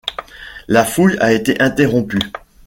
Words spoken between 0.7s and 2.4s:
fouille a été interrompue.